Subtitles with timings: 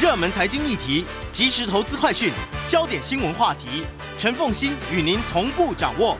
[0.00, 2.30] 热门财经议题、即时投资快讯、
[2.68, 3.82] 焦点新闻话题，
[4.16, 6.16] 陈凤欣与您同步掌握。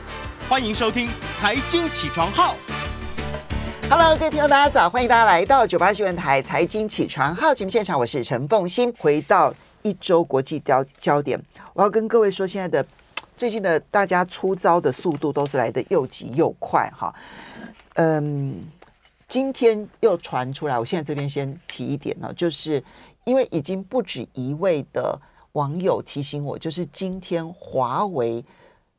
[0.48, 1.06] 欢迎收听
[1.38, 2.56] 《财经起床号》。
[3.88, 4.90] Hello，各位听众，大家早！
[4.90, 8.92] 欢迎大家来到九八新闻台《财经起床号》节目现场，我是陈凤欣。
[8.98, 11.40] 回到一周国际焦焦点，
[11.72, 12.84] 我要跟各位说，现在的
[13.36, 17.14] 最近的大家出招的速度都是来得又急又快哈。
[17.94, 18.56] 嗯，
[19.28, 22.82] 今天又传出来，我现在这边先提一点呢，就是。
[23.28, 25.20] 因为已经不止一位的
[25.52, 28.42] 网友提醒我，就是今天华为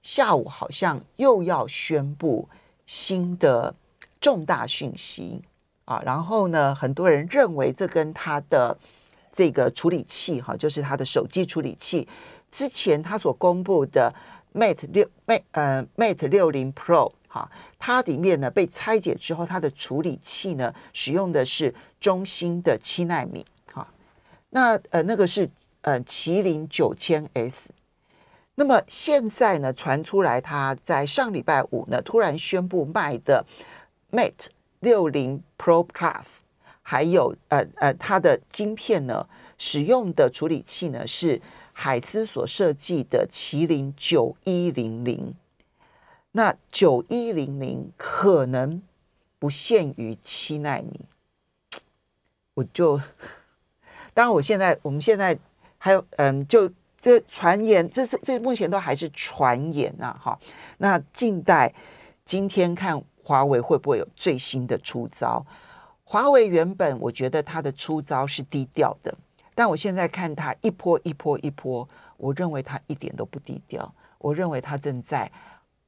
[0.04, 2.48] 下午好像又要宣布
[2.86, 3.74] 新的
[4.22, 5.42] 重大讯息
[5.86, 8.78] 啊，然后呢，很多人认为这跟他的
[9.32, 12.08] 这个处理器哈，就是他的手机处理器
[12.52, 14.14] 之前他所公布的
[14.54, 23.44] Mate 六 Mate 呃 Mate 六零 Pro 哈，它里面呢被拆解之后，它的处理器呢使用的是中兴的七纳米。
[24.52, 25.48] 那呃，那个是
[25.82, 27.70] 呃麒麟九千 S，
[28.56, 33.46] 那么现在呢传出来，他在上礼拜五呢突然宣布卖的
[34.12, 34.48] Mate
[34.80, 36.26] 六零 Pro Plus，
[36.82, 39.28] 还有呃呃它的晶片呢
[39.60, 41.40] 使用的处理器呢是
[41.72, 45.36] 海思所设计的麒麟九一零零，
[46.32, 48.82] 那九一零零可能
[49.38, 51.02] 不限于七纳米，
[52.56, 53.00] 我就。
[54.14, 55.38] 当然，我现在我们现在
[55.78, 60.38] 还有嗯，就这传言，这是这目前都还是传言呐，哈。
[60.78, 61.74] 那近代
[62.26, 65.46] 今天看华为会不会有最新的出招？
[66.04, 69.16] 华为原本我觉得它的出招是低调的，
[69.56, 75.32] 但我现在看它一波一波一波，我认为它一点都不低调，我认为它正在。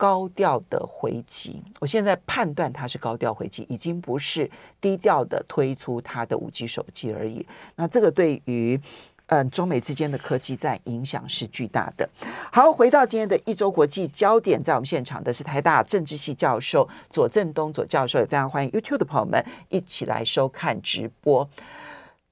[0.01, 4.50] 高调的回击，我现在判断它是高调回击，已经不是
[4.81, 7.45] 低调的推出它的五 G 手机而已。
[7.75, 8.81] 那这个对于
[9.28, 12.09] 嗯中美之间的科技战影响是巨大的。
[12.51, 21.47] 好，回到今天的一周国际焦点，在我们现场的是台大政治系教授左正东左教授，也非常欢迎 YouTube 的朋友们一起来收看直播。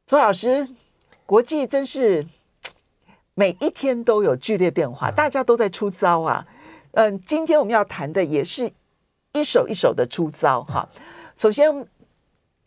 [0.08, 0.68] 左老师，
[1.28, 2.26] 国际真是
[3.36, 6.48] 每一天都有剧烈变化，大家都在出招啊。
[6.48, 6.59] 嗯，
[6.94, 8.72] 嗯今天我们要谈的也是
[9.34, 10.88] 一手一手的出招哈。
[11.38, 11.88] 首先，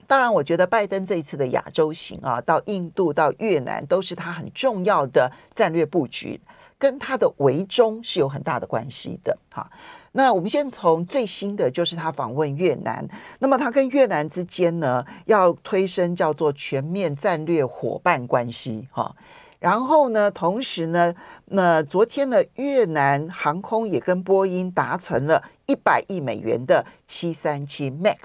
[0.07, 6.41] 当然，我觉得拜登这一次的亚洲行啊，到印度、到越南，都是他很重要的战略布局，
[6.79, 9.71] 跟他的围中是有很大的关系的哈。
[10.13, 13.07] 那我们先从最新的，就是他访问越南，
[13.39, 19.15] 那么他跟越南之间呢，要推升叫做全面战略伙伴关系哈。
[19.63, 21.15] 然后呢，同时呢，
[21.45, 28.17] 那昨天呢，越南航空也跟波音达成了一百亿美元的七三七 MAX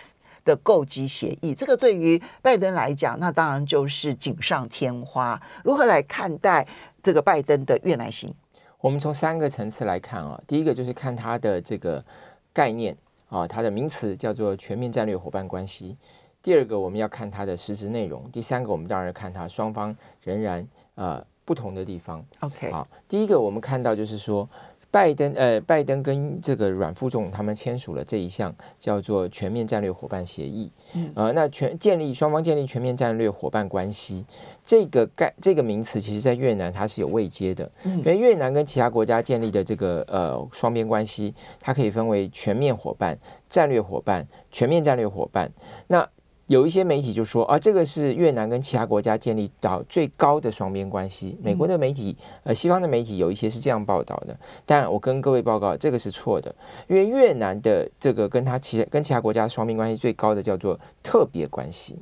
[0.43, 1.53] 的购机协议。
[1.53, 5.39] 这个对于拜登来讲，那当然就是锦上添花。
[5.63, 6.67] 如何来看待
[7.03, 8.33] 这个拜登的越南行？
[8.81, 12.03] 我们从三个层次来看啊，第一个就是看它的这个
[12.51, 12.97] 概念
[13.29, 15.95] 啊，它的名词叫做全面战略伙伴关系。
[16.41, 20.67] 第二个，我们要看它的实质内容；第三个，我们当然看它双方仍然。
[20.97, 22.25] 呃，不同的地方。
[22.41, 24.49] OK，好，第一个我们看到就是说，
[24.89, 30.71] 拜登呃，拜登跟这个阮副总他们签署了这一项叫做全面战略伙伴协议。
[30.95, 34.25] 嗯，呃，那全建立双方建立全面战略伙伴关系，
[34.63, 37.69] 这个概这个名词，其实在越南它是有位阶的。
[37.83, 43.15] 嗯，因为越南跟其他国家建立的这个呃双边关系，它可以分为全面伙伴、
[43.47, 45.51] 战略伙伴、全面战略伙伴。
[45.87, 46.09] 那
[46.47, 51.38] 有一些媒体就说啊，这个是越南跟其他国家建立到最高的双边关系。
[51.41, 56.53] 美国的媒体，呃，西方的媒体有一些是这样报道的，但我跟各位报告，这个是错的，
[56.88, 61.99] 因为越南的这个跟他其跟其他国家双边关系最高的叫做特别关系。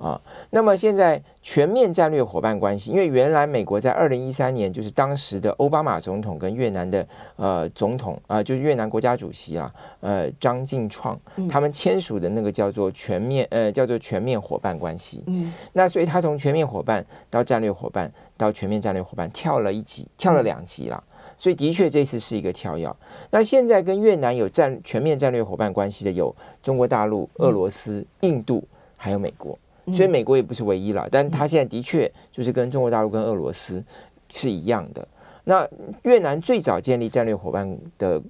[0.00, 0.20] 啊，
[0.50, 7.06] 那么现在全面战略伙伴关系，因为原来美国在二零一三年就是当时的奥巴马总统跟越南的
[7.36, 11.18] 呃总统啊、呃，就是越南国家主席啊，呃张静创
[11.48, 15.22] 他们签署的那个叫做全面呃叫做全面伙伴关系。
[15.26, 21.02] 嗯，那所以他从全面伙伴到战略伙伴到全面战略伙伴跳了一级，跳了两级了。
[21.36, 22.88] 所以的确这次是一个跳跃。
[23.30, 28.62] 那现在跟越南有战全面战略伙伴关系的有中国大陆、俄罗斯、印度
[28.96, 29.58] 还有美国。
[29.92, 33.82] 所以美国也不是唯一了，但它现在的确就是跟中国大陆跟俄罗斯
[34.28, 35.06] 是一样的。
[35.44, 35.68] 那
[36.02, 38.22] 越南最早建立战略伙伴的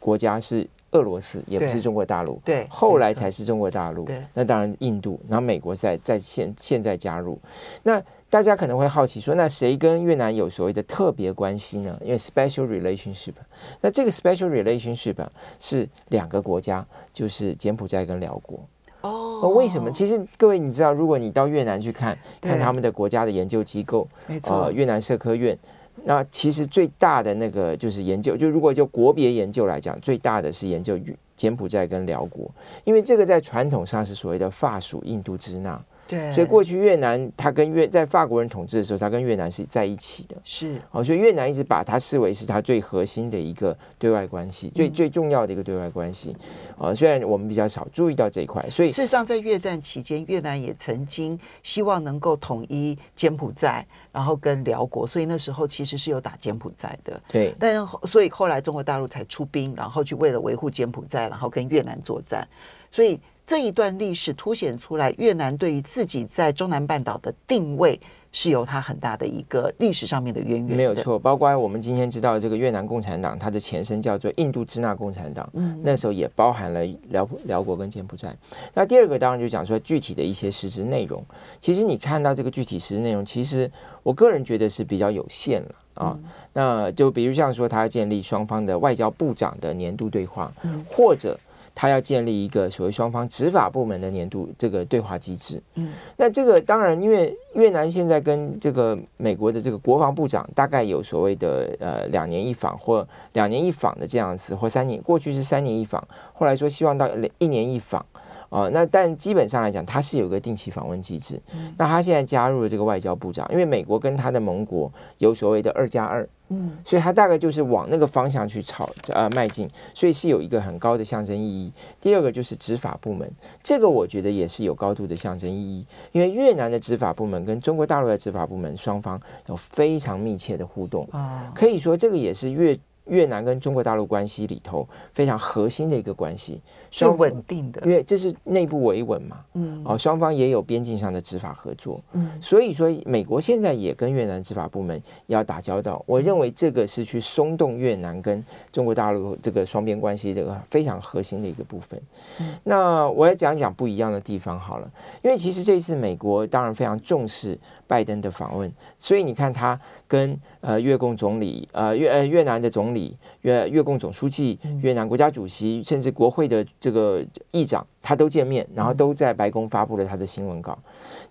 [0.00, 4.04] 国家是俄罗斯，也不是中国大陆，对，后来才是中国大陆。
[4.04, 7.38] 对，那当然印度，然后美国在在现现在加入。
[7.84, 11.96] 那大家可能会好奇说，那谁跟越南有所谓的特别关系呢？
[12.02, 13.34] 因为 special relationship，
[13.80, 15.14] 那这个 special relationship
[15.60, 18.58] 是两个国家，就是柬埔寨跟辽国。
[19.00, 19.90] 哦，为什么？
[19.90, 25.56] 其实各位你知道，如果你到越南去看看他们的国家的研究机构，没错，呃，越南社科院，
[26.04, 30.98] 那其实最大的那个就是研究，就如果就国别研究来讲，最大的是研究
[31.36, 32.50] 柬埔寨跟辽国，
[32.84, 35.80] 因为这个在传统上是所谓的法属印度支那。
[36.08, 40.34] 对，所以过去越南，它跟越在法国人统治的时候，它跟越南是在一起的。
[40.42, 46.34] 是，哦，所以越南一直把它视为是它最核心的一个对外关系，最最重要的一个对外关系。
[46.78, 57.20] 啊，虽然我们比较少注意到这一块，所以事实上在越战期间，越南也曾经希望能够统一柬埔寨，然后跟辽国，所以那时候其实是有打柬埔寨的。
[57.28, 62.48] 对，但是所以后来中国大陆才出兵，然后去为了维护柬埔寨，然后跟越南作战，
[62.90, 63.20] 所以。
[63.48, 67.98] 这一段历史凸显出来，越南对于自己在中南半岛的定位
[68.30, 70.76] 是有它很大的一个历史上面的渊源。
[70.76, 78.36] 没有错，包括我们今天知道这个越南共产党，它的前身叫做印度支那共产党，嗯，那时候也包含了辽辽国跟柬埔寨。
[78.74, 81.24] 那第二个当然就讲说具体的一些实质内容。
[81.58, 83.70] 其实你看到这个具体实质内容，其实
[84.02, 86.18] 我个人觉得是比较有限了啊。
[86.22, 91.34] 嗯、那就比如像说，他要建立双方的外交部长的年度对话，嗯、或者。
[91.80, 95.62] 他要建立一个所谓双方执法部门的年度这个对话机制。
[95.76, 107.08] 嗯，那这个当然，因为越南现在跟这个美国的这个国防部长大概有所谓的呃两年一访或两年一访的这样子，或三年过去是三年一访，后来说希望到
[107.38, 108.04] 一年一访
[108.50, 108.68] 啊。
[108.72, 111.40] 那但基本上来讲，它是有个定期访问机制。
[111.76, 116.28] 那他现在加入了这个外交部长，因为美国跟他的盟国有所谓的二加二。
[116.48, 121.72] 嗯，所以它大概就是往那个方向去朝呃迈进，所以是有一个很高的象征意义。
[122.00, 123.30] 第二个就是执法部门，
[123.62, 132.76] 这个我觉得也是有高度的象征意义，因为越南的执法部门跟中国大陆的执法部门双方有非常密切的互动啊，可以说这个也是越。
[133.08, 136.60] 越南跟中国大陆关系里头非常核心的一个关系，
[136.90, 152.00] 双稳定的，因为这是内部维稳嘛，嗯，哦，双方也有边境上的执法合作，嗯，所以说美国现在也跟越南执法部门要打交道，我认为这个是去松动越南跟中国大陆这个双边关系这个非常核心的一个部分。
[152.40, 154.90] 嗯，那我来讲一讲不一样的地方好了，
[155.22, 162.97] 因为其实这一次美国当然非常重视拜登的访问，所以你看他跟呃越共总理呃越呃越南的总理。
[163.42, 170.78] 越越共总书记、越南国家主席，甚至国会的这个议长，他都见面，然后都在白宫发布了他的新闻稿。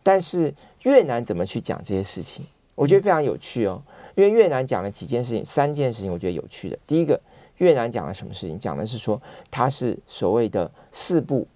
[0.03, 0.53] 但是
[0.83, 2.45] 越南怎么去讲这些事情？
[2.75, 3.81] 我觉得非常有趣哦。
[4.15, 6.77] 因为越南讲了几件事情，三件事情我觉得有趣的。
[6.87, 7.19] 第一个，
[7.57, 8.57] 越南讲了什么事情？
[8.57, 9.21] 讲的是说
[9.51, 11.47] 他是所谓的四不，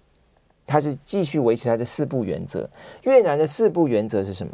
[0.66, 2.68] 他是继续维持他的四不原则。
[3.02, 4.52] 越南的四不原则是什么？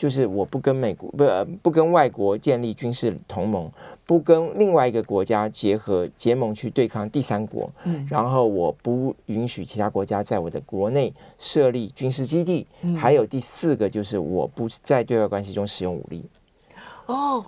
[0.00, 1.26] 就是我不跟美国不
[1.64, 3.70] 不跟外国建立军事同盟，
[4.06, 16.24] 不跟另外一个国家结合结盟去对抗第三国，嗯，然后我不允许其他国家在我的国内设立军事基地，嗯，还有第四个就是我不在对外关系中使用武力。
[17.04, 17.44] 哦，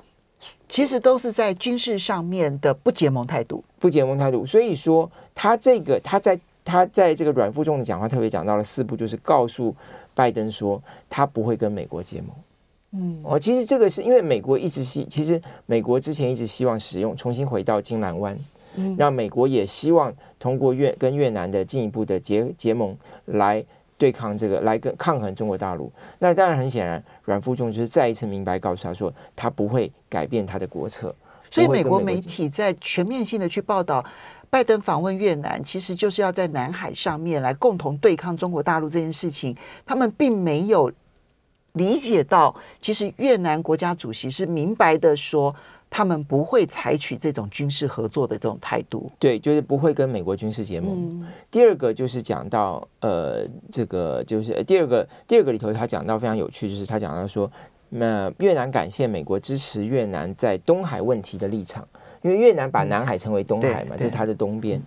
[0.68, 4.44] 其实都是在军事上面的不结盟态度，不结盟态度。
[4.44, 9.74] 所以说他这个他在他在这个阮富仲的讲话特别讲到了四步，就是告诉。
[10.14, 12.28] 拜登说他不会跟美国结盟。
[12.92, 18.38] 嗯，哦，其实这个是因为美国一直希，其实美国之前一直希望使用重新回到金兰湾，
[18.76, 22.96] 嗯，让美国也希望通过越跟越南的进一步的结结盟
[23.26, 23.64] 来
[23.96, 25.90] 对抗这个，来跟抗衡中国大陆。
[26.18, 31.14] 那当然很显然，阮富仲就是再一次明白告诉他说，他不会改变他的国策。
[31.50, 34.04] 所以美国媒体在全面性的去报道。
[34.50, 39.56] 拜登访问越南，其实就是要在南海上面来共同对抗中国大陆这件事情。
[39.86, 40.92] 他们并没有
[41.72, 45.54] 理解到，其实越南国家主席是明白的说，
[45.88, 49.10] 他们不会采取这种军事合作的这种态度。
[49.18, 50.94] 对，就是不会跟美国军事结盟。
[50.96, 57.50] 嗯、第二个就是讲到，呃，这个就是第二个，第二个里头他讲到非常有趣，就是他讲到说，
[57.88, 61.86] 那越南感谢美国支持越南在东海问题的立场。
[62.22, 64.80] 因为越南把南海称为东海嘛，这是它的东边。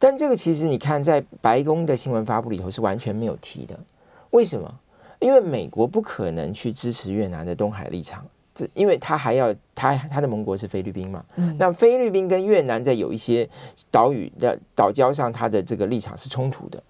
[0.00, 3.78] 但这个其实你看，在白宫的新闻发布里头是完全没有提的。
[4.30, 4.74] 为什么？
[5.20, 11.24] 因为美国不可能去支持越南的东海立场，这因为他还要他他的盟国是菲律宾嘛。
[11.58, 13.48] 那菲律宾跟越南在有一些
[13.90, 16.82] 岛屿的岛礁上，它的这个立场是冲突的。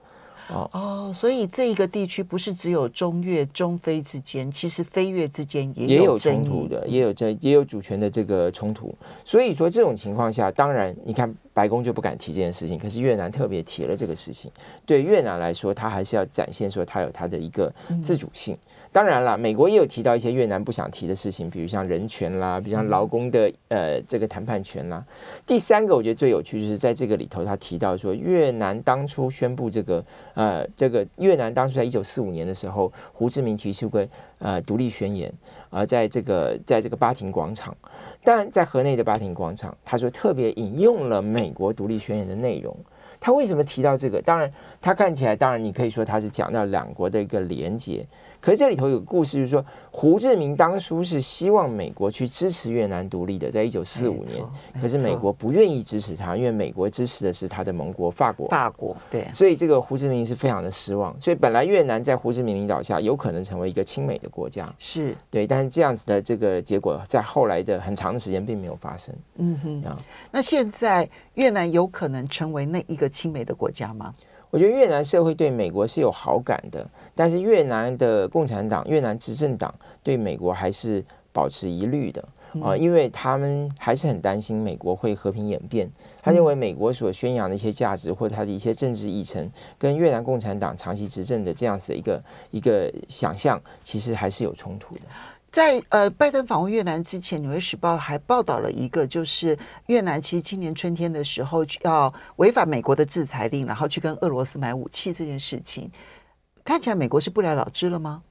[0.49, 8.95] 哦哦，所以这一个地区不是只有中越、中非之间，其实非越之间也有也有冲突的，也有这也有主权的这个冲突。
[9.25, 14.53] 所以说这种情况下，当然你看白宫就不敢提这件事情，可是越南特别提了这个事情。
[14.85, 17.73] 对越南来说，他还是要展现说他有他的一个
[18.03, 18.55] 自主性。
[18.55, 18.59] 嗯
[18.93, 25.05] 当然了，美国也有提到一些越南不想提的事情，比如像人权啦，比如像劳工的呃这个谈判权啦。
[25.45, 34.03] 第三个我觉得最有趣就是在这个里头，他提到说越南当初宣布这个呃这个越南当初在一九四五年的时候，胡志明提出过
[34.39, 35.33] 呃独立宣言，
[35.71, 37.77] 而、在这个在这个巴亭广场，
[38.25, 42.77] 但在河内的巴亭广场，他说特别引用了美国独立宣言的内容。
[43.19, 44.21] 他为什么提到这个？
[44.21, 48.07] 当然，他看起来当然你可以说他是讲到两国的一个连结。
[48.47, 54.41] 可是这里头有个故事，就是说胡志明当初是希望美国去支持越南独立的，在一九四五年。
[54.81, 58.47] 可是美国不愿意支持他，因为美国支持的是他的盟国法国。
[58.47, 61.21] 法国对，所以这个胡志明是非常的失望。
[61.21, 65.45] 所以本来越南在胡志明领导下有可能成为一个亲美的国家，是对。
[65.45, 69.13] 但是这样子的这个结果，在后来的很长的时间并没有发生。
[69.39, 69.83] 嗯哼，
[70.31, 74.15] 那现在越南有可能成为那一个亲美的国家吗？
[74.51, 82.27] 我觉得越南社会对美国是有好感的，但是越南的共产党、越南执政党对美国还是保持疑虑的
[82.63, 85.91] 啊，因为他们还是很担心美国会和平演变。
[86.23, 95.03] 他认为美国所宣扬的一些价值或者他的一些政治议程，跟越南共产党长期执政的这样子的一个一个想象，其实还是有冲突的。
[95.57, 105.91] 在呃，拜登访问越南之前，《纽约时报》还报道了一个，就是越南其实今年春天的时候要违反美国的制裁令，然后去跟俄罗斯买武器这件事情，
[106.63, 108.23] 看起来美国是不了了之了吗？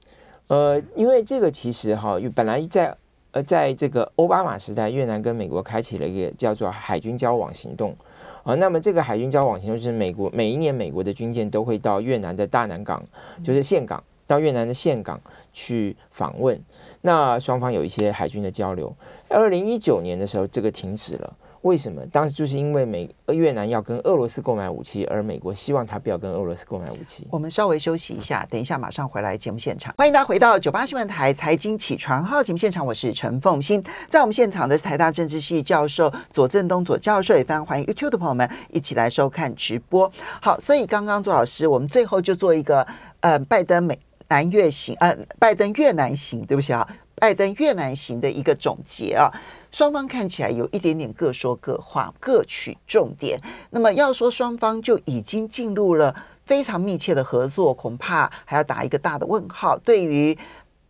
[0.46, 2.96] 呃，因为这个其实哈，本来在
[3.32, 7.96] 呃，在这个奥巴马时代，越南跟美国开启了一个叫做海军交往行动
[8.44, 8.54] 啊。
[8.54, 13.04] 那么这个海军交往行动就是美国每一年美国的军舰都会到越南的大南港，
[13.42, 14.00] 就是岘港。
[14.26, 15.20] 到越南的岘港
[15.52, 16.60] 去访问，
[17.02, 18.94] 那双方有一些海军的交流。
[19.28, 21.36] 二零一九年的时候，这个停止了。
[21.62, 22.00] 为什么？
[22.12, 27.26] 当时就是因为美越南要跟俄罗斯购买武器，而美国希望他不要跟俄罗斯购买武器。
[27.28, 29.92] 我们稍微休息一下，等一下马上回来节目现场。
[29.98, 33.82] 欢迎大家回到九八新闻台财经起床号节目现场，我是陈凤欣。
[34.08, 40.08] 在我们现场的是台大政治系教授左正东左教授，也非常欢迎 YouTube 的朋友们一起来收看直播。
[40.40, 42.86] 好，所以刚刚左老师，我们最后就做一个
[43.18, 44.05] 呃，拜登美。
[44.28, 49.30] 南越行，呃，拜登越南行，对不起啊，拜登越南行的一个总结啊，
[49.70, 53.40] 双方看起来有一点点各说各话，各取重点。
[53.70, 56.14] 那么要说双方就已经进入了
[56.44, 59.78] 非常密切的合作，恐怕还要打一个大的问号。
[59.78, 60.36] 对于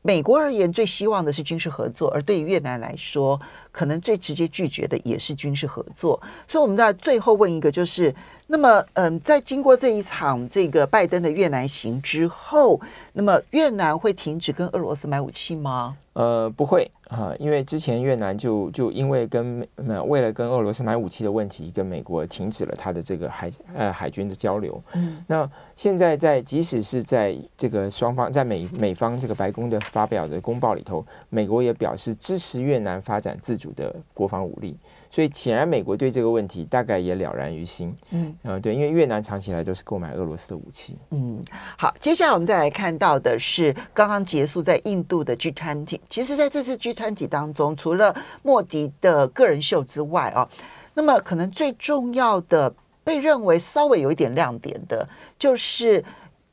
[0.07, 3.41] 美国而言，最希望的是军事合作；而对于越南来说，
[3.73, 6.23] 可能最直接拒绝的也是军事合作。
[6.47, 8.15] 所以我们在最后问一个，就是。
[8.49, 12.81] 那么，嗯，在经过这一场这个拜登的越南行之后，
[13.13, 15.97] 那么越南会停止跟俄罗斯买武器吗？
[16.17, 24.83] 呃，不会啊，因为之前越南就就因为跟呃为了跟俄罗斯买武器的问题，跟美国停止了他的这个海呃海军的交流。
[24.95, 34.75] 嗯，那现在在即使是在这个双方在美美方这个白宫的发表的公报里头，美国也表示支持越南发展自主的国防武力。
[35.17, 37.97] 所以显然，美国对这个问题大概也了然于心。
[38.11, 40.95] 嗯，呃，对，因为越南长期以来都是购买俄罗斯的武器。
[41.09, 41.43] 嗯，
[41.79, 45.99] 好，接下来我们再来看到的是刚刚结束在印度的 G20。
[46.11, 50.47] 其实，在这次 G20 当中，除了莫迪的个人秀之外哦，
[50.93, 55.09] 那么可能最重要的，被认为稍微有一点亮点的，
[55.39, 56.05] 就是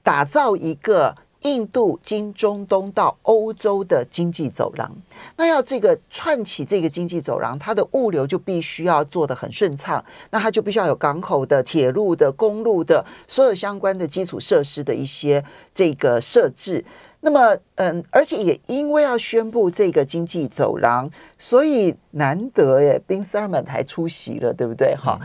[0.01, 1.13] 打造一个。
[1.43, 4.91] 印度经中东到欧洲的经济走廊，
[5.37, 16.83] 那要这个串起这个经济走廊，它的物流就必须要做得很顺畅，那它就必须要有港口的、铁路的、公路的，所有相关的基础设施的一些这个设置。
[17.25, 21.09] 那么，嗯，而且也因为要宣布这个经济走廊，
[21.39, 24.93] 所以难得耶宾斯特曼还出席了，对不对？
[24.97, 25.17] 哈、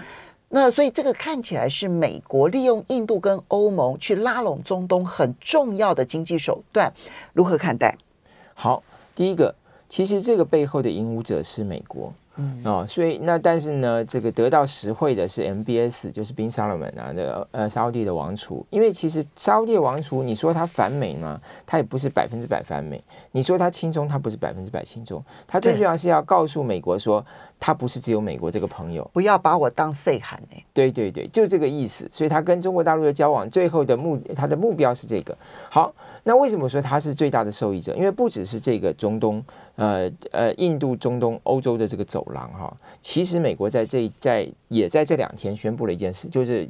[0.50, 6.93] 那所以这个看起来是美国利用印度跟欧盟去拉拢中东很重要的经济手段，
[7.33, 7.95] 如何看待？
[8.55, 8.83] 好，
[9.14, 9.55] 第一个，
[9.88, 12.12] 其实这个背后的引武者是美国。
[12.40, 18.64] 嗯哦，所以那但是呢，这个得到实惠的是 MBS，就是宾沙罗门啊，那个呃沙乌地的王储。
[18.71, 21.40] 因为其实沙乌地王储，你说他反美吗？
[21.67, 23.02] 他也不是百分之百反美。
[23.33, 25.21] 你说他亲中，他不是百分之百亲中。
[25.49, 27.26] 他最重要是要告诉美国说，
[27.60, 30.64] 他不是只有美国这个朋友，不要把我当废韩哎。
[30.72, 32.08] 对对对，就这个意思。
[32.10, 35.36] 所以他跟中国大陆的交往，最后的目他的目标是这个。
[35.70, 35.92] 好，
[36.24, 37.94] 那为什么说他是最大的受益者？
[37.96, 39.42] 因为不只是这个中东。
[39.76, 46.68] 呃呃，印度、中东、欧洲的这个走廊哈，其实美国在这在也在这两天宣布了一件事，就是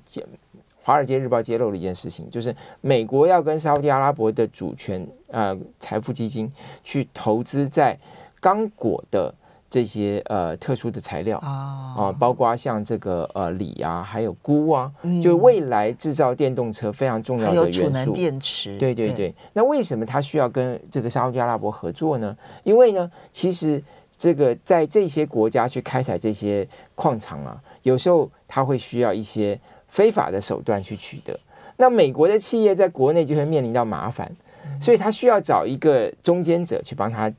[0.83, 6.53] 华尔街日报揭露了一件事情，就是美国要跟沙乌地阿拉伯的主权呃财富基金
[6.85, 7.99] 去投资在
[8.41, 9.35] 刚果的。
[9.71, 18.13] 这些呃特殊的材料啊、呃，包括像这个呃锂啊，还有钴啊，嗯、就未来制造电动车非常重要的元素。
[18.13, 18.79] 电池。
[18.79, 19.29] 对对对。
[19.29, 22.35] 对那为什么它需要跟这个沙乌地阿拉伯合作呢？
[22.65, 23.83] 因为呢，其实
[24.17, 31.39] 这个在这些国家去开采这些矿场啊，有时候它会需要一些非法的手段去取得。
[31.77, 34.35] 那美国的企业在国内就会面临到麻烦，
[34.81, 37.31] 所以他需要找一个中间者去帮他。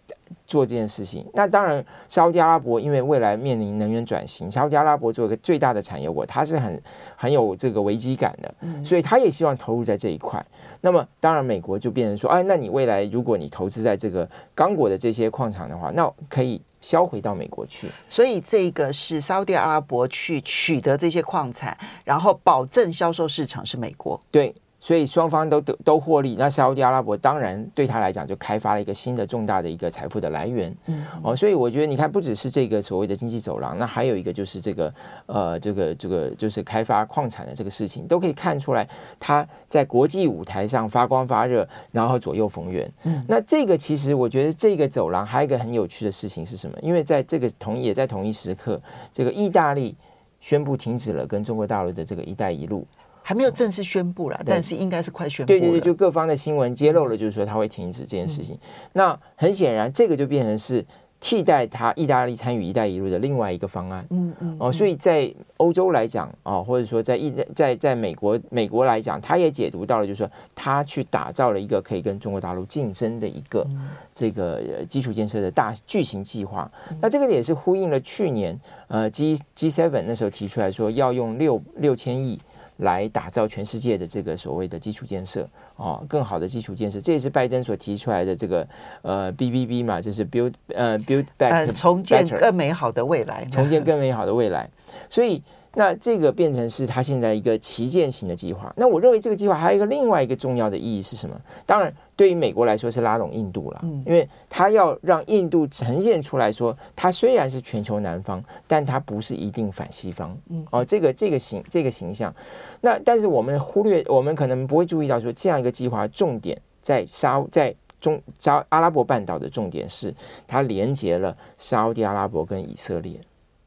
[0.50, 6.82] 做这件事情，那当然，沙乌地阿拉伯因为未来面临能源转型，沙乌地阿拉伯作为一个最大的产油国，它是很
[7.16, 10.44] 很有这个危机感的，所以他也希望投入在这一块。
[10.82, 17.92] 那么，当然，美国就变成说，哎，那你未来如果你投资在这个刚果的这些矿场的话，那可以销回到美国去。
[18.10, 24.20] 所以，这个是沙乌地阿拉伯去取得这些矿产，然后保证销售市场是美国。
[24.32, 24.56] 对。
[24.80, 30.74] 所以双方都得都获利，那沙乌地阿拉伯当然对他来讲就开发了一个新的重大的一个财富的来源。
[30.86, 34.94] 嗯，哦，所以我觉得你看，不只是这个所谓的经济走廊，那还有一个就是这个
[35.26, 38.88] 呃，这个这个就是开发矿产的这个事情，都可以看出来
[39.20, 42.90] 他在国际舞台上发光发热，然后左右逢源。
[43.04, 46.78] 嗯，那这个其实我觉得这个走廊还有一个很有趣的事情是什么？
[46.82, 48.82] 因为在这个同也在同一时刻，
[49.12, 49.98] 这个意大利
[50.40, 52.88] 宣布停止了跟中国大陆的这个“一带一路”。
[53.30, 55.48] 还没有正式宣布了，但是应该是快宣布。
[55.48, 58.56] 对对对，就各方的新闻揭露了，就是说他会停止这件事情。
[58.56, 58.60] 嗯、
[58.94, 60.84] 那很显然，这个就变成是
[61.20, 64.04] 替代他意大利参与“一带一路”的另外一个方案。
[64.10, 64.58] 嗯嗯。
[64.60, 73.64] 哦，所以在欧洲来讲啊、哦，或者说在意在在美国美国来讲，他也解读到了，就是说他去打造了一个可以跟中国大陆竞争的一个
[74.12, 76.68] 这个基础建设的大巨型计划。
[76.90, 82.42] 嗯、那这个也是呼应了去年呃 G G seven 那时候提出来说要用六六千亿。
[82.80, 88.68] 来打造全世界的这个所谓的基础建设哦，更好的基础建设，这也是拜登所提出来的这个
[89.02, 94.70] 呃 BBB 嘛，就是 build 呃 build back，呃，重建更美好的未来，重建更美好的未来，
[95.08, 95.42] 所以。
[95.76, 98.74] 那这个变成是他现在一个旗舰型的计划。
[98.76, 101.40] 那我认为这个计划还有一个另外一个重要的意义是什么？
[101.64, 110.38] 当然，对于美国来说是拉拢印度了，因为他要让印度呈现出来说，他虽然是全球南方，但他不是一定反西方。
[110.70, 112.36] 哦，这个这个形这个形象。
[112.82, 120.14] 那但是我们忽略，我们可能不会注意到说，这样一个计划重点在沙在中沙阿拉伯半岛的重点是
[120.46, 123.18] 它连接了沙乌地阿拉伯跟以色列。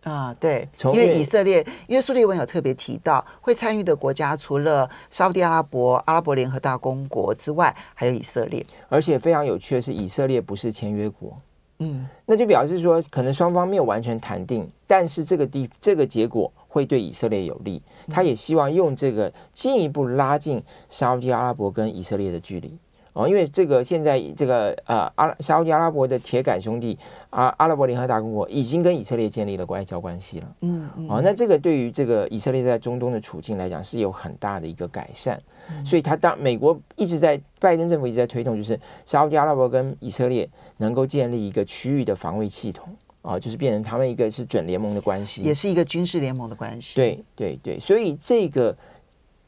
[0.04, 8.66] 啊，对，因为以色列，因为苏利文有特别提到，会参与的国家除了沙乌地阿拉伯、阿拉伯联合大公国之外，还有以色列。
[8.88, 11.38] 而且非常有趣的是，以色列不是签约国，
[11.78, 22.76] 嗯，那就表示说，可能双方没有完全谈定，但是这个地这个结果会对以色列有利，他也希望用这个进一步拉近沙乌地阿拉伯跟以色列的距离。
[23.14, 26.98] 哦，因为这个现在这个呃阿沙乌地阿拉伯的铁杆兄弟
[27.28, 30.56] 阿、啊、阿拉伯联合大公国已经跟以色列建立了外交关系了。
[30.60, 35.38] 嗯，嗯哦，那这个对于这个以色列在中东的处境来讲是有很大的一个改善。
[35.70, 40.48] 嗯、所以他当美国一直在拜登政府一直在推动，就是沙乌地阿拉伯跟以色列
[40.78, 42.88] 能够建立一个区域的防卫系统
[43.20, 46.94] 啊、哦，就是变成他们一个是准联盟的关系，也是一个军事联盟的关系。
[46.94, 48.74] 对对对，所以这个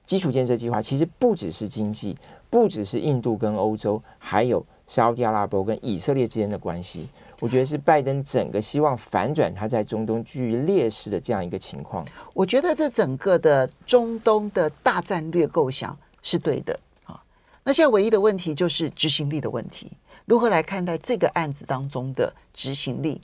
[0.04, 2.14] 基础建设计划其实不只是经济。
[2.54, 7.08] 不只是印度跟欧洲，还有沙特阿拉伯跟以色列之间的关系，
[7.40, 12.06] 我觉得是拜登整个希望反转他在中东居于劣势的这样一个情况。
[12.32, 17.20] 我觉得这整个的中东的大战略构想是对的啊。
[17.64, 19.90] 那现在唯一的问题就是执行力的问题，
[20.24, 23.20] 如何来看待这个案子当中的执行力？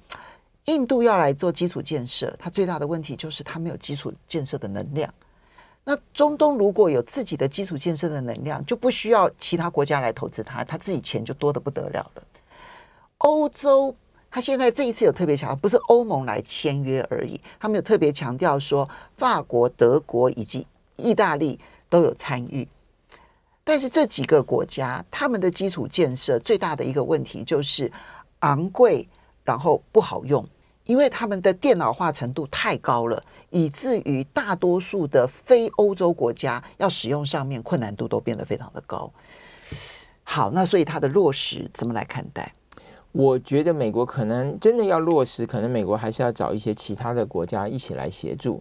[0.64, 5.14] 印度要来做基础建设，它最大的问题就是它没有基础建设的能量。
[5.84, 12.22] 那中东如果有自己的基础建设的能量，就不需要其他国家来投资它，它自己钱就多得不得了了。
[13.18, 13.94] 欧洲，
[14.30, 20.66] 他现在这一次有特别强调，不是欧盟来签约而已，他们有特别强调说，法国、德国以及
[20.96, 22.68] 意大利都有参与。
[23.64, 27.90] 但是这几个国家，他们的基础建设最大的一个问题就是
[28.40, 29.08] 昂贵，
[29.44, 30.46] 然后不好用。
[30.90, 39.08] 因为他们的电脑化程度太高了，以至于大多数的非欧洲国家要使用上面困难度都变得非常的高。
[40.24, 42.52] 好，那所以它的落实怎么来看待？
[43.12, 48.60] 我觉得美国可能真的要落实，可能美国还是要找一些其他的国家一起来协助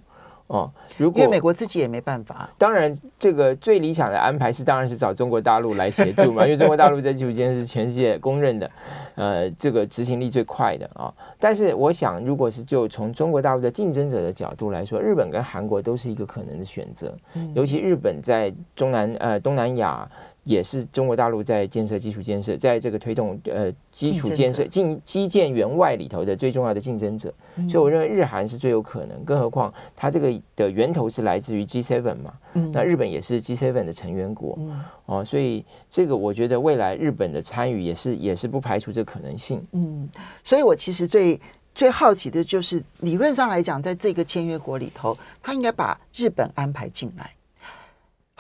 [0.50, 2.50] 哦，如果因为美国自己也没办法。
[2.58, 8.72] 当然，这个最理想的安排是，当然是找中国大陆来协助嘛， 因为中国大陆在基础建设是全世界公认的，
[9.14, 11.14] 呃，这个执行力最快的啊、哦。
[11.40, 17.14] 但是，我想，如果是就从中国大陆的竞争者的角度来说，日本跟韩国都是一个可能的选择，
[17.54, 20.10] 尤其日本在中南呃东南亚。
[20.44, 27.32] 也是中国大陆在建设基础建设，在这个推动呃基础建设进基建员外里头的最重要的竞争者，
[27.68, 29.24] 所以我认为日韩是最有可能。
[29.24, 32.34] 更何况它这个的源头是来自于 G7 嘛，
[32.74, 34.58] 那日本也是 G7 的成员国
[35.06, 39.62] 哦，所以这个我觉得未来日本的参与也是也是不排除这可能性。
[39.74, 40.10] 嗯，
[40.44, 41.40] 所以我其实最
[41.76, 47.32] 最好奇的就是理论上来讲，在这个签约国里头，他应该把日本安排进来。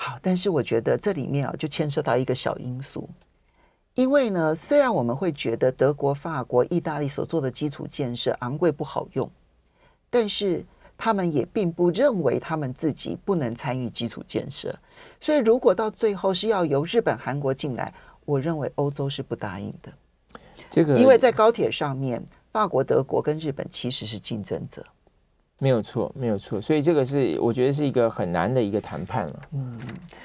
[0.02, 3.10] 好，但是我觉得这里面啊，就牵涉到一个小因素，
[3.96, 9.30] 因为呢，虽然我们会觉得德国、法国、意大利所做的基础建设昂贵不好用，
[10.10, 10.66] 但是
[10.98, 14.74] 他们也并不认为他们自己不能参与基础建设。
[15.20, 19.92] 所以，如果到最后是要由日本、韩国进来，我认为欧洲是不答应的。
[20.70, 24.86] 这个，因为在高铁上面，法国、德国跟日本其实是竞争者。
[25.62, 29.40] 没有错，没有错，所以这个是我觉得是一个很难的一个谈判了。
[29.52, 29.78] 嗯，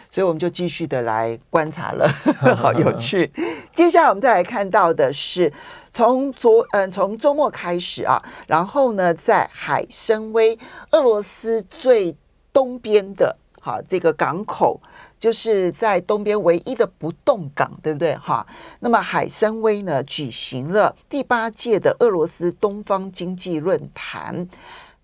[0.09, 2.09] 所以我们就继续的来观察了，
[2.57, 3.29] 好有趣。
[3.73, 5.53] 接下来我们再来看到的是，
[5.93, 10.57] 从昨嗯从周末开始啊，然后呢，在海参崴
[10.93, 12.15] 俄罗斯最
[12.53, 14.81] 东边的哈这个港口，
[15.19, 18.15] 就是在东边唯一的不动港，对不对？
[18.19, 18.47] 哈，
[18.79, 24.49] 那么海参崴呢举行了第八届的俄罗斯东方经济论坛。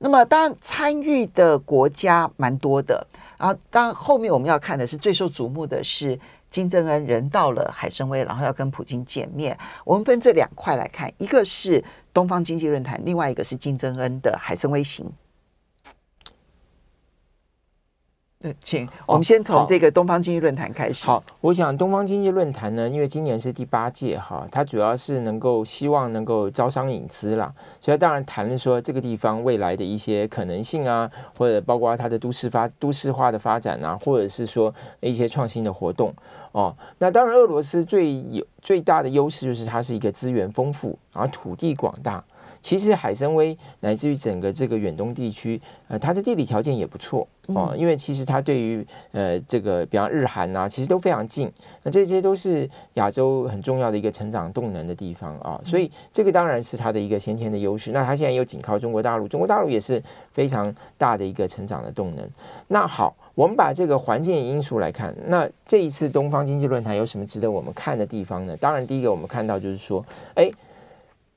[0.03, 3.07] 那么，当然参与的国家蛮多的。
[3.37, 9.57] 然后，当后面我们要看的是最受瞩目的是金正恩人到了海参崴，然后要跟普京见面。
[9.85, 11.85] 我们分这两块来看，一个是
[12.15, 15.05] 东方经济论坛，另外一个是金正恩的海参崴行。
[18.43, 21.05] 对，请我们先从这个东方经济论坛开始。
[21.05, 36.11] 好，好，我想东方经济论坛呢，因为今年是第八届哈，它主要是能够希望能够招商引资啦，所以当然谈论说这个地方未来的一些可能性啊，或者包括它的都市发都市化的发展啊，或者是说一些创新的活动
[36.53, 36.75] 哦。
[36.97, 42.25] 那当然，俄罗斯最有最大的优势就是它是一个资源丰富，然后土地广大。
[42.61, 51.51] 其实海参崴乃至于整个这个远东地区，呃，它的地理条件也不错哦，因为其实它对于呃这个比方日韩啊，其实都非常近，
[51.83, 57.93] 那这些都是亚洲很重要的一个成长动能的地方啊，所以这个当然是它的一个先天的优势。
[57.93, 62.29] 那它现在又紧靠中国大陆，中国大陆也是非常大的一个成长的动能。
[62.69, 68.57] 那好，我们把这个环境因素来看，那这一次东方经济论坛有什么值得我们看的地方呢？
[68.59, 70.51] 当然，第一个我们看到就是说，哎。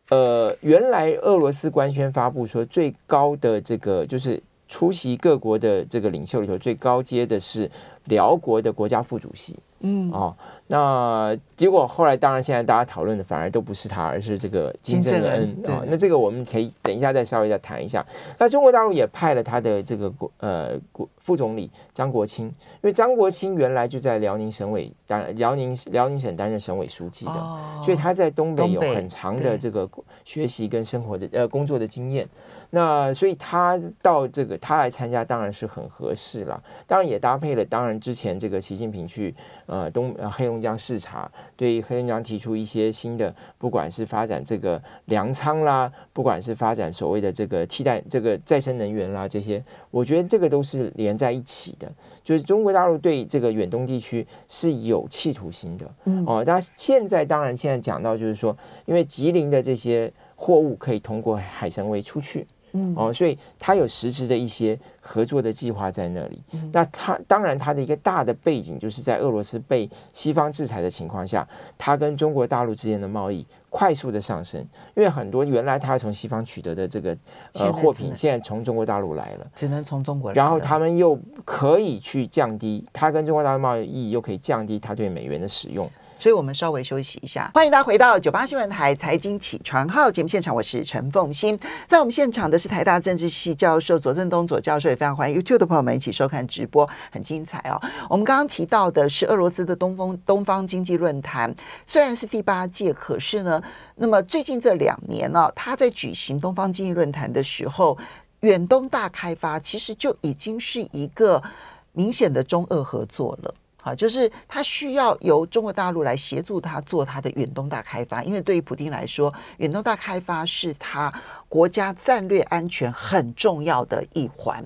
[0.09, 7.69] 呃，原来俄罗斯官宣发布说，最高的这个就是出席各国的这个领袖里头最高阶的是
[8.05, 9.57] 辽国的国家副主席。
[9.85, 10.35] 嗯，哦，
[10.67, 15.85] 那结果后来当然现在大家讨论的反而都不是他，而是这个金正恩啊、哦。
[15.87, 18.05] 那这个我们可以等一下再稍微再谈一下。
[18.39, 29.87] 那中国大陆也派了他的这个国呃国副总理张国清，因为张国清原来就在辽宁省委担辽宁辽宁省担任省委书记的，哦、所以他在东北有很长的这个
[30.23, 32.27] 学习跟生活的呃工作的经验。
[32.75, 39.35] 那所以他到这个他来参加当然是很合适了，当然也搭配了当然之前这个习近平去
[39.67, 51.91] 呃东呃黑龙江视察，对黑龙江提出一些新的，不管是发展这个粮仓啦，不管是发展所谓的这个替代这个再生能源啦这些，我觉得这个都是连在一起的，
[52.23, 58.55] 就是中国大陆对这个远东地区是有企图心的，嗯哦，那现在当然现在讲到就是说，
[58.85, 62.45] 因为吉林的这些货物可以通过海参崴出去。
[62.73, 66.43] 嗯哦，所以他有实质的一些合作的计划在那里。
[66.53, 74.59] 嗯、那他当然他的一个大的背景就是在俄罗斯被西方制裁的情况下，他跟中国大陆之间的贸易快速的上升，
[74.95, 77.17] 因为很多原来他从西方取得的这个
[77.53, 80.35] 呃货品，现在从中国大陆来了，只能从中国来。
[80.35, 85.89] 然后他们又可以去降低他跟中国大陆贸易，又可以降低他对美元的使用。
[86.19, 91.59] 所以我们稍微休息一下，欢迎大家回到九八新闻台财经起床号节目现场，我是陈凤欣。
[91.85, 97.81] 在我们现场的是台大政治系教授左正东左教授，也非常欢迎 YouTube 的朋友们一起收看直播，很精彩哦。
[98.09, 101.53] 我们刚刚提到的是俄罗斯的东风东方经济论坛，
[101.85, 103.61] 虽然是第八届，可是呢，
[103.95, 107.97] 那么最近这两年呢、哦，他在举行东方经济论坛的时候，
[108.41, 111.43] 远东大开发其实就已经是一个
[111.91, 113.53] 明显的中俄合作了。
[113.85, 121.13] 好，就是他需要由中国大陆来协助他做他的远东大开发，因为对于普京来说，远东大开发是他
[121.49, 124.63] 国家战略安全很重要的一环。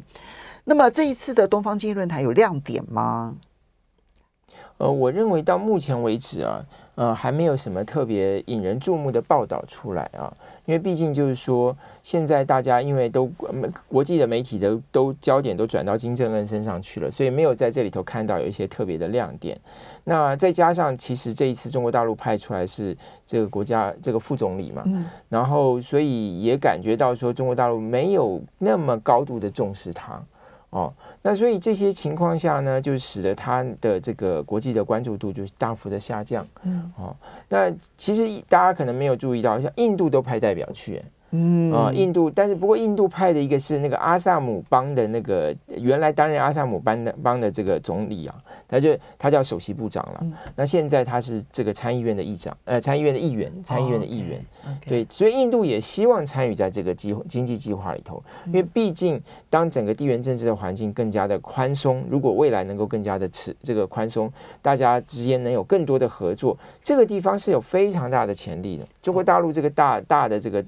[0.66, 3.36] 那么这一次的东方经济论坛有亮点吗？
[4.78, 6.64] 呃，我认为到目前为止啊，
[6.98, 10.34] 呃，还没有什么特别引人注目的报道出来啊。
[10.66, 13.32] 因为毕竟就是说，现在大家因为都
[13.88, 19.56] 国际的媒体都都焦点都转到金正恩身上去了，所以没有在这里头看到有一些特别的亮点。
[20.06, 24.84] 那再加上，其实这一次中国大陆派出来是这个国家这个副总理嘛，
[25.30, 30.20] 然后所以也感觉到说中国大陆没有那么高度的重视他。
[30.70, 36.46] 哦，那所以这些情况下呢，就使得他的这个国际的关注度就大幅的下降。
[36.64, 37.16] 嗯，哦，
[37.48, 41.02] 那其实大家可能没有注意到，像印度都派代表去。
[41.32, 48.36] 嗯啊，印度，但是不过印度派的一个是那个阿萨姆邦的那个原来担任阿萨姆邦的邦的这个总理啊，
[48.66, 50.20] 他就他叫首席部长了。
[50.22, 54.40] 嗯、那现在他是这个参议院的议长，呃，参议院的议员，参议院的议员。
[54.64, 54.90] 哦、okay, okay.
[54.90, 68.88] 对，所以印度也希望参与在这个计经济计划里头，因为毕竟当整个地缘政治的环境更加的宽松，如果未来能够更加的持这个宽松，大家之间能有更多的合作，这个地方是有非常大的潜力的。
[69.02, 70.64] 中国大陆这个大大的这个。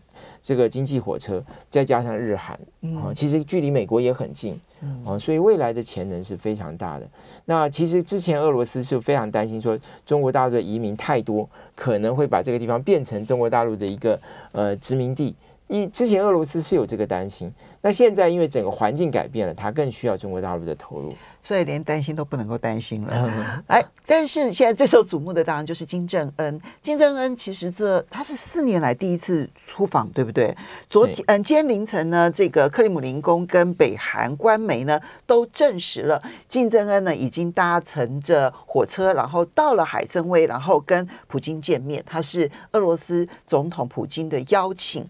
[0.49, 2.59] 这个经济火车，再加上日韩
[2.97, 4.59] 啊，其实距离美国也很近
[5.05, 7.07] 啊，所以未来的潜能是非常大的。
[7.45, 14.19] 那其实之前俄罗斯是非常担心说，中国大陆的移民太多，可能会把这个地方变成中国大陆的一个
[14.51, 15.35] 呃殖民地。
[15.69, 21.13] 一之前俄罗斯是有这个担心，那现在因为整个环境改变了，它更需要中国大陆的投入。
[21.41, 23.33] 所以连担心都不能够担心了。
[23.67, 26.61] 哎，但是现在最受瞩目的当然就是金正恩。
[26.81, 30.55] 金正恩其实这他是四年来第一次出访，对不对？
[30.89, 42.03] 昨天嗯，今天凌晨呢，这个克里姆林宫跟北韩官媒呢都证实了，金正恩呢已经搭乘着火车，然后到了海参崴，然后跟普京见面。
[42.05, 45.07] 他是俄罗斯总统普京的邀请。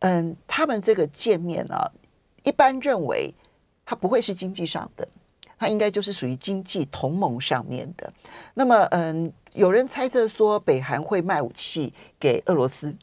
[0.00, 1.76] 嗯，他们这个见面呢，
[2.42, 3.34] 一般认为
[3.86, 5.08] 他不会是经济上的。
[5.58, 8.10] 它应该就是属于经济同盟上面的。
[8.54, 12.96] 那么，嗯，有人猜测说，北韩会卖武器给俄罗斯，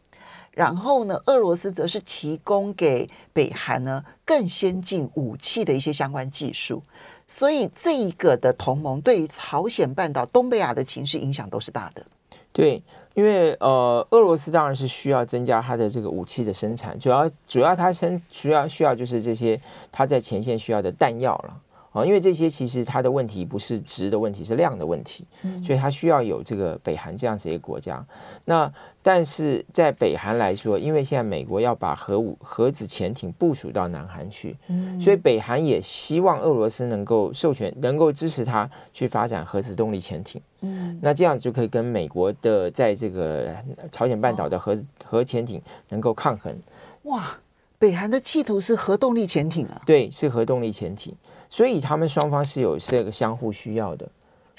[0.49, 6.81] 然后呢，俄罗斯则是提供给北韩呢更先进武器的一些相关技术。
[7.27, 12.03] 所以，这一个的同盟对于朝鲜半岛、东北亚的情势影响都是大的。
[12.51, 12.81] 对，
[13.17, 19.59] 因为呃，俄罗斯当然是需要增加它的这个武器的生产，主要主要它生需要需要就是这些
[19.91, 21.59] 它在前线需要的弹药了。
[21.97, 25.25] 啊，因为这些其实它的问题不是值的问题，是量的问题，
[25.63, 28.05] 所以它需要有这个北韩这样子一个国家。
[28.45, 34.55] 那但是在北韩来说，因为现在美国要把核武核子潜艇部署到南韩去，
[34.99, 40.41] 所以北韩也希望俄罗斯能够授权，能够支持他去发展核子动力潜艇。
[40.61, 43.55] 嗯那这样子就可以跟美国的在这个
[43.91, 46.55] 朝鲜半岛的核核潜艇能够抗衡。
[47.03, 47.37] 哇，
[47.79, 49.81] 北韩的企图是核动力潜艇啊？
[49.85, 51.15] 对，是核动力潜艇。
[51.49, 54.09] 所以他们双方是有这个相互需要的。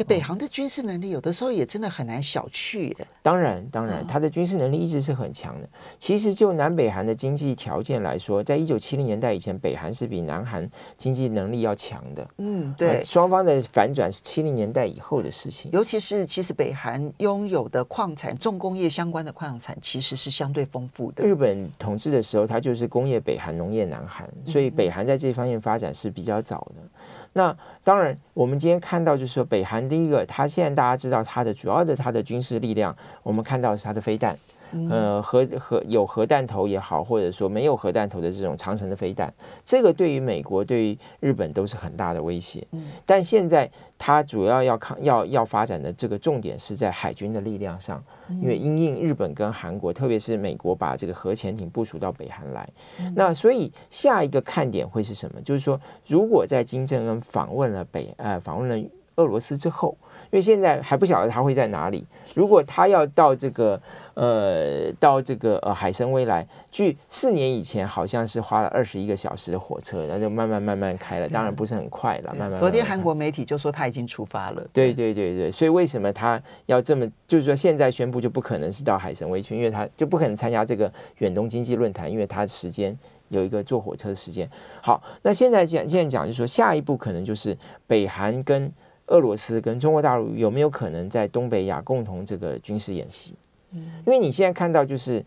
[0.04, 2.94] 北韩的军事能力有的时候也真的很难小觑。
[3.22, 5.68] 当然，当然，他的军事能力一直是很强的。
[5.98, 12.28] 其实就南北韩的经济条件来说，在一九七零年代以前，北韩是比南韩经济能力要强的。
[12.38, 13.02] 嗯，对。
[13.04, 15.70] 双方的反转是七零年代以后的事情。
[15.72, 21.24] 尤其是其实北韩拥有的矿产、重工业相关的矿产，其实是相对丰富的。
[21.24, 26.82] 日本统治的时候，它就是工业北韩、农业南韩，所以北韩在这方面发展是比较早的。
[27.35, 34.37] 那当然，我们今天看到就是说，北韩第一个，它现在大家知道它的主要的它的军事力量，我们看到是它的飞弹，
[34.90, 39.33] 呃，核核有核弹头也好，或者说没有核弹头的这种长城的飞弹，
[39.64, 42.66] 这个对于美国、对于日本都是很大的威胁。
[43.07, 48.02] 但现在它主要要抗要要发展的这个重点是在海军的力量上。
[48.42, 52.68] 因为因应日本跟韩国，特别是美国把这个核潜艇部署到北韩来，
[53.16, 55.40] 那所以下一个看点会是什么？
[55.40, 59.96] 就是说，如果在金正恩访问了北呃访问了俄罗斯之后。
[60.31, 62.07] 因为现在还不晓得他会在哪里。
[62.35, 63.81] 如果他要到这个
[64.14, 72.31] 呃到这个呃海参崴来，据四年以前好像是花了二十一个小时的火车，那就慢慢慢慢开了，当然不是很快了。
[72.33, 72.59] 慢慢，慢慢。
[72.61, 74.62] 昨天韩国媒体就说他已经出发了。
[74.73, 82.97] 对对对对，所以为什么他要这么就是说现在宣布就不可能是到海参崴去，因为他就不可能参加这个远东经济论坛，因为他时间
[83.29, 84.49] 有一个坐火车的时间。
[84.83, 88.71] 好，那现在讲现在讲就是说下一步可能就是北韩跟。
[89.09, 93.35] 俄罗斯跟中国大陆有没有可能在东北亚共同这个军事演习？
[93.71, 95.23] 因为你现在看到就是，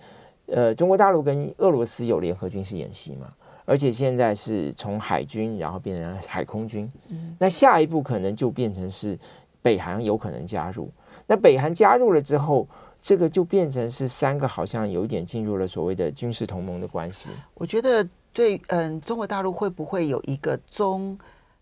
[0.48, 3.32] 呃，中国大陆跟俄罗斯有联合军事演习嘛，
[3.66, 6.92] 而且现在是从海军然后变成海空军，
[7.38, 9.16] 那下一步可能就变成是
[9.62, 10.90] 北韩有可能加入。
[11.28, 12.68] 那北韩加入了之后，
[13.00, 17.30] 这个就变成是三个好像有一点进入了所谓的军事同盟的关系。
[17.54, 21.18] 我觉得对，嗯，中国大陆会不会有一个中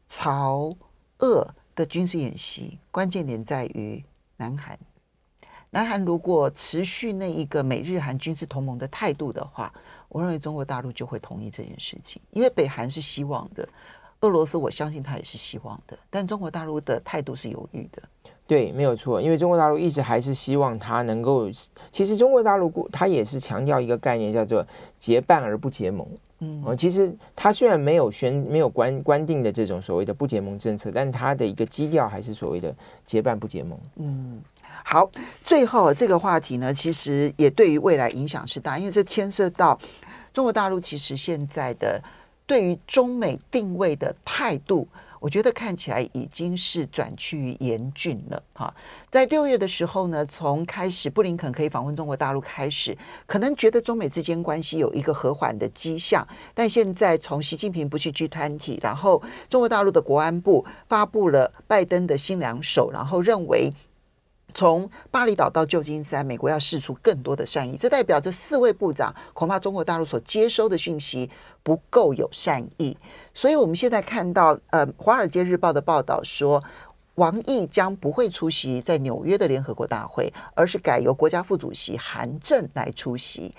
[0.08, 0.74] 朝
[1.20, 1.46] 俄
[1.80, 2.78] 的军事演习？
[2.92, 4.04] 关键点在于
[4.36, 4.78] 南韩。
[5.70, 9.72] 南韩如果持续那一个美日韩军事同盟的态度的话，
[10.10, 13.66] 我认为中国大陆就会同意这件事情，因为北韩是希望的，
[14.20, 18.04] 俄罗斯我相信他也是希望的，但中国大陆的态度是犹豫的。
[18.46, 21.50] 对，没有错，因为中国大陆一直还是希望他能够，
[21.92, 26.06] 其实中国大陆他也是强调一个概念，叫做结伴而不结盟。
[26.40, 32.74] 嗯，其实他虽然没有宣没有关关定的这种所谓的不结盟政策，但他的一个基调还是所谓的
[33.06, 33.78] 结伴不结盟。
[33.98, 34.42] 嗯。
[34.86, 35.12] 好，
[35.44, 39.78] 最后这个话题呢，其实也对于未来影响是大，因为这牵涉到
[40.34, 42.02] 中国大陆其实现在的
[42.48, 44.88] 对于中美定位的态度，
[45.20, 48.42] 我觉得看起来已经是转趋于严峻了。
[48.54, 48.74] 哈，
[49.10, 63.74] 在六月的时候呢，从开始布林肯可以访问中国大陆开始，可能觉得中美之间关系有一个和缓的迹象，但现在从习近平不去 G20，然后中国大陆的国安部发布了拜登的新两手，然后认为。
[64.54, 71.30] 从巴厘岛到旧金山，美国要试出更多的善意，这代表这四位部长恐怕中国大陆所接收的讯息
[71.62, 72.98] 不够有善意。
[73.34, 76.64] 所以，我们现在看到，呃，《华尔街日报》的报道说，
[77.16, 83.54] 王毅将不会出席在纽约的联合国大会，而是改由国家副主席韩正来出席。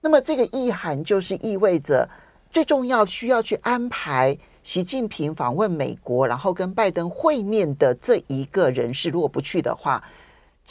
[0.00, 2.08] 那么，这个意涵就是意味着，
[2.50, 10.02] 最重要需要去安排习近平访问美国，然后跟拜登会面的这一个人士，如果不去的话。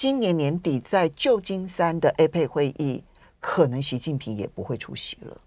[0.02, 3.04] 今年年底在旧金山的 APEC 会议，
[3.40, 5.38] 可能习近平也不会出席了。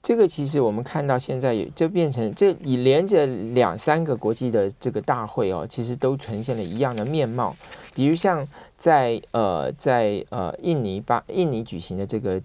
[0.00, 7.56] 这个其实我们看到现在也就变成这你连着两三个国际的这个大会哦，其实都呈现了一样的面貌。
[7.92, 12.40] 比如像在呃在呃印尼巴印尼举行的这个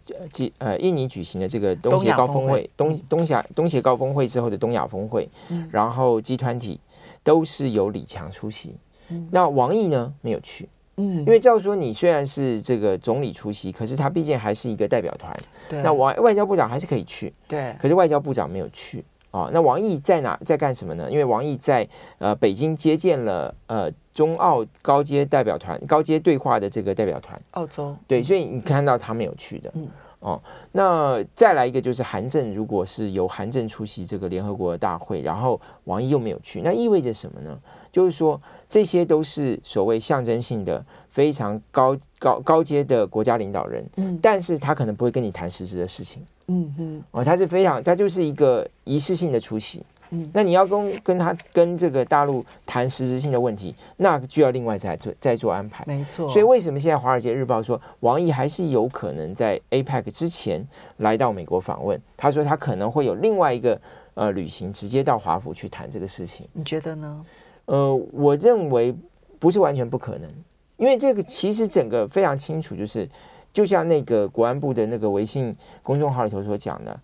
[0.58, 6.80] 呃印尼举行的这个东协高峰会东东亚东协高峰会之后的东亚峰会，嗯、然后集团体
[7.24, 8.76] 都是由李强出席，
[9.10, 10.68] 嗯、那王毅呢没有去。
[10.98, 15.36] 嗯，因为照说你虽然是这个总理出席，可是他毕竟还是一个代表团。
[15.68, 17.34] 对，那王外交部长还是可以去。
[17.48, 19.50] 对，可是外交部长没有去啊。
[19.52, 21.10] 那王毅在哪，在干什么呢？
[21.10, 21.88] 因为王毅在
[22.20, 27.42] 呃北京接见了呃中澳高阶代表团、高阶对话的这个代表团。
[27.52, 27.96] 澳洲。
[28.08, 29.72] 对，所以你看到他没有去的。
[29.74, 29.88] 嗯。
[30.20, 37.60] 哦，那再来一个就是韩正，如果是由韩正出席这个联合国的大会，然后王毅又没有去，那意味着什么呢？
[37.92, 38.42] 就是说，
[38.74, 49.86] 这些都是所谓象征性的、非常高高高阶的国家领导人，嗯，但是他可能不会跟你谈实质的事情，嗯嗯，哦，他是非常，他就是一个仪式性的出席。
[50.10, 55.84] 嗯，那你要跟跟他跟这个大陆谈实质性的问题，那就要另外再做再做安排。
[55.86, 62.02] 没错，所以为什么现在《华尔街日报》说王毅还是有可能在 APEC 之前来到美国访问？
[62.18, 63.80] 他说他可能会有另外一个
[64.16, 66.48] 呃旅行，直接到华府去谈这个事情。
[66.54, 67.24] 你觉得呢？
[67.66, 68.96] 呃，我认为
[69.40, 70.30] 不是完全不可能，
[70.78, 73.10] 因为这个其实整个非常清楚，就是
[73.52, 77.00] 就像那个国安部的那个微信公众号里头所讲的，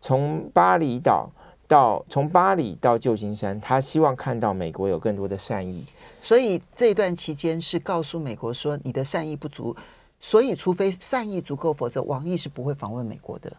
[0.00, 1.30] 从巴厘岛。
[1.68, 5.84] 到从巴黎到旧金山，他希望看到美国有更多的善意，
[6.22, 9.76] 所以这一段期间是告诉美国说你的善意不足，
[10.18, 13.54] 所以除非善意足够，否则王毅是不会访问美国的。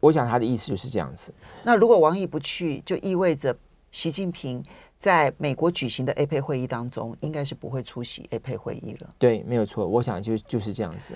[0.00, 1.32] 我想他的意思就是这样子。
[1.62, 3.56] 那如果王毅不去，就意味着
[3.92, 4.60] 习近平
[5.04, 9.14] 在美国举行的 APEC 会议当中，应该是不会出席 APEC 会议了。
[9.18, 9.86] 对，没有错。
[9.86, 11.14] 我想就就是这样子。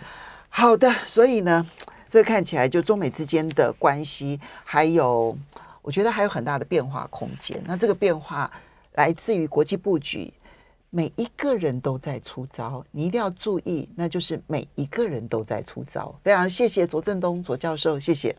[0.51, 1.67] 好的，所以呢，
[2.11, 5.35] 这看起来就中美之间的关系还有。
[5.81, 7.59] 我觉得还有很大的变化空间。
[7.65, 8.51] 那这个变化
[8.97, 10.31] 来自于国际布局，
[10.91, 16.15] 每一个人都在出招，你一定要注意，那就是每一个人都在出招。
[16.21, 18.37] 非常谢谢左振东左教授，谢谢。